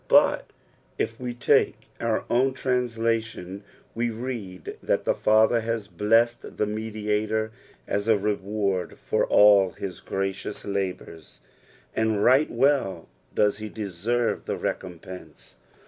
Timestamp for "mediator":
6.65-7.51